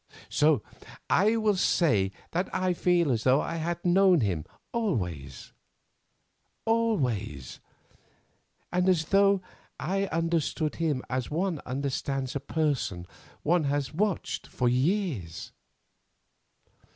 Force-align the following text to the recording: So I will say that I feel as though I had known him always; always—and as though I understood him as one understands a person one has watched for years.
So 0.29 0.63
I 1.11 1.35
will 1.35 1.55
say 1.55 2.11
that 2.31 2.49
I 2.55 2.73
feel 2.73 3.11
as 3.11 3.23
though 3.23 3.39
I 3.39 3.57
had 3.57 3.85
known 3.85 4.21
him 4.21 4.45
always; 4.71 5.53
always—and 6.65 8.89
as 8.89 9.05
though 9.05 9.43
I 9.79 10.07
understood 10.07 10.77
him 10.77 11.03
as 11.07 11.29
one 11.29 11.59
understands 11.67 12.35
a 12.35 12.39
person 12.39 13.05
one 13.43 13.65
has 13.65 13.93
watched 13.93 14.47
for 14.47 14.67
years. 14.67 15.51